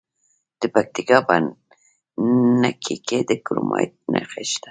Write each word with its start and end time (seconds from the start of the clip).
د 0.59 0.61
پکتیکا 0.73 1.17
په 1.27 1.35
نکې 2.61 2.95
کې 3.07 3.19
د 3.29 3.31
کرومایټ 3.45 3.93
نښې 4.11 4.43
شته. 4.49 4.59